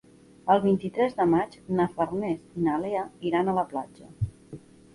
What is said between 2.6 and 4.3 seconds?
i na Lea iran a la platja.